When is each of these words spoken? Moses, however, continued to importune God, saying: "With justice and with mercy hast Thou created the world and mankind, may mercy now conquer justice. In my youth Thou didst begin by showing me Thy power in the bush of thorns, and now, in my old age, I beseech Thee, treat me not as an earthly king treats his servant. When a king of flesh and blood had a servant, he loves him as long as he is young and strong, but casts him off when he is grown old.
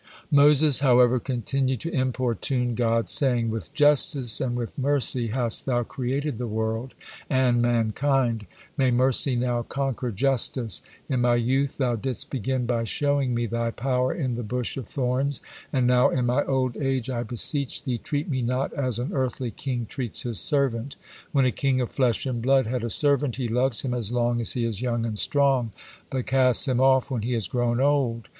Moses, 0.31 0.79
however, 0.79 1.19
continued 1.19 1.79
to 1.81 1.93
importune 1.93 2.73
God, 2.73 3.07
saying: 3.07 3.51
"With 3.51 3.71
justice 3.71 4.41
and 4.41 4.55
with 4.55 4.75
mercy 4.75 5.27
hast 5.27 5.67
Thou 5.67 5.83
created 5.83 6.39
the 6.39 6.47
world 6.47 6.95
and 7.29 7.61
mankind, 7.61 8.47
may 8.77 8.89
mercy 8.89 9.35
now 9.35 9.61
conquer 9.61 10.09
justice. 10.11 10.81
In 11.07 11.21
my 11.21 11.35
youth 11.35 11.77
Thou 11.77 11.97
didst 11.97 12.31
begin 12.31 12.65
by 12.65 12.83
showing 12.83 13.35
me 13.35 13.45
Thy 13.45 13.69
power 13.69 14.11
in 14.11 14.31
the 14.33 14.41
bush 14.41 14.75
of 14.75 14.87
thorns, 14.87 15.39
and 15.71 15.85
now, 15.85 16.09
in 16.09 16.25
my 16.25 16.43
old 16.45 16.77
age, 16.77 17.07
I 17.07 17.21
beseech 17.21 17.83
Thee, 17.83 17.99
treat 17.99 18.27
me 18.27 18.41
not 18.41 18.73
as 18.73 18.97
an 18.97 19.11
earthly 19.13 19.51
king 19.51 19.85
treats 19.85 20.23
his 20.23 20.39
servant. 20.39 20.95
When 21.31 21.45
a 21.45 21.51
king 21.51 21.79
of 21.79 21.91
flesh 21.91 22.25
and 22.25 22.41
blood 22.41 22.65
had 22.65 22.83
a 22.83 22.89
servant, 22.89 23.35
he 23.35 23.47
loves 23.47 23.83
him 23.83 23.93
as 23.93 24.11
long 24.11 24.41
as 24.41 24.53
he 24.53 24.65
is 24.65 24.81
young 24.81 25.05
and 25.05 25.19
strong, 25.19 25.73
but 26.09 26.25
casts 26.25 26.67
him 26.67 26.81
off 26.81 27.11
when 27.11 27.21
he 27.21 27.35
is 27.35 27.47
grown 27.47 27.79
old. 27.79 28.29